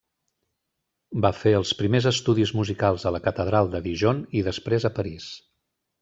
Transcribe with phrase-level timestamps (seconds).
[1.25, 5.29] Va fer els primers estudis musicals a la catedral de Dijon i després a París.